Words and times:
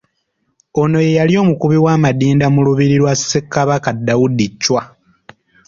Ono 0.81 0.97
ye 1.05 1.11
yali 1.19 1.33
omukubi 1.43 1.77
w’amadinda 1.85 2.45
mu 2.53 2.61
lubiri 2.65 2.95
lwa 3.01 3.13
Ssekabaka 3.19 3.89
Daudi 4.05 4.47
Chwa. 4.61 4.81